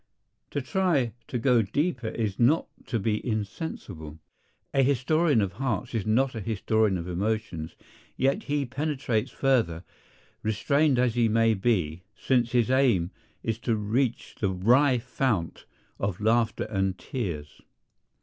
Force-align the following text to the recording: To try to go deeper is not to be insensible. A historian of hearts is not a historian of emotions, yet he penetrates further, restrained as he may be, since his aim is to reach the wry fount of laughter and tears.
To 0.49 0.63
try 0.63 1.13
to 1.27 1.37
go 1.37 1.61
deeper 1.61 2.07
is 2.07 2.39
not 2.39 2.65
to 2.87 2.97
be 2.97 3.23
insensible. 3.23 4.17
A 4.73 4.81
historian 4.81 5.41
of 5.41 5.51
hearts 5.51 5.93
is 5.93 6.07
not 6.07 6.33
a 6.33 6.41
historian 6.41 6.97
of 6.97 7.07
emotions, 7.07 7.75
yet 8.17 8.45
he 8.45 8.65
penetrates 8.65 9.29
further, 9.29 9.83
restrained 10.41 10.97
as 10.97 11.13
he 11.13 11.29
may 11.29 11.53
be, 11.53 12.01
since 12.15 12.51
his 12.51 12.71
aim 12.71 13.11
is 13.43 13.59
to 13.59 13.75
reach 13.75 14.33
the 14.39 14.49
wry 14.49 14.97
fount 14.97 15.67
of 15.99 16.19
laughter 16.19 16.63
and 16.63 16.97
tears. 16.97 17.61